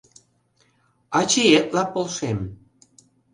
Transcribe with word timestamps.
Ачиетла 1.19 1.83
полшем... 1.93 2.39